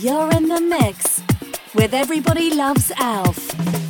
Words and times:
You're 0.00 0.30
in 0.30 0.46
the 0.46 0.60
mix 0.60 1.20
with 1.74 1.92
Everybody 1.92 2.54
Loves 2.54 2.92
Alf. 2.98 3.87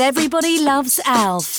Everybody 0.00 0.60
Loves 0.60 1.00
Alf. 1.04 1.57